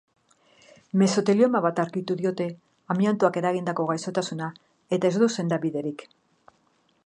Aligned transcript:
Mesotelioma 1.01 1.61
bat 1.65 1.81
aurkitu 1.83 2.15
diote, 2.21 2.47
amiantoak 2.95 3.37
eragindako 3.43 3.87
gaixotasuna, 3.93 4.51
eta 4.99 5.11
ez 5.15 5.23
du 5.25 5.29
sendabiderik. 5.39 6.07